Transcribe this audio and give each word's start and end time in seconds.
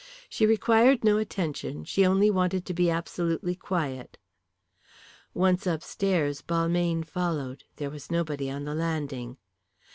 She 0.29 0.47
required 0.47 1.03
no 1.03 1.17
attention, 1.19 1.83
she 1.85 2.03
only 2.07 2.31
wanted 2.31 2.65
to 2.65 2.73
be 2.73 2.89
absolutely 2.89 3.53
quiet. 3.53 4.17
Once 5.35 5.67
upstairs 5.67 6.41
Balmayne 6.41 7.03
followed. 7.03 7.65
There 7.75 7.91
was 7.91 8.09
nobody 8.09 8.49
on 8.49 8.63
the 8.65 8.73
landing. 8.73 9.37